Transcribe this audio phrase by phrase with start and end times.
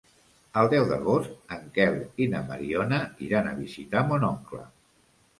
[0.59, 4.63] El deu d'agost en Quel i na Mariona iran a visitar mon oncle.